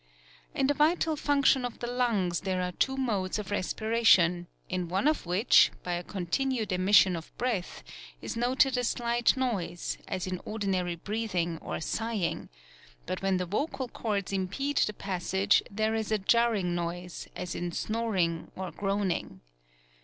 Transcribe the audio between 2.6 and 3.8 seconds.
are two modes of res